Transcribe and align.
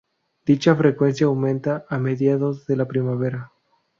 Dicha 0.47 0.75
frecuencia 0.75 1.27
aumenta 1.27 1.85
a 1.87 1.99
mediados 1.99 2.65
de 2.65 2.75
la 2.75 2.85
primavera. 2.87 3.51